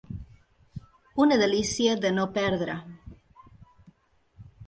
Una 1.25 1.37
delícia 1.41 1.97
de 2.07 2.11
no 2.17 2.25
perdre. 2.39 2.79